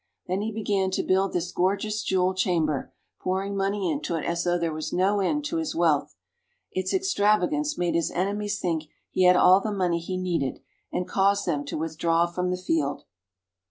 [0.25, 4.57] Then he began to build this gorgeous jewel chamber, pouring money into it as though
[4.57, 6.15] there was no end to his wealth.
[6.71, 10.59] Its extravagance made his enemies think he had all the money he needed,
[10.91, 13.03] and caused them to withdraw from the field.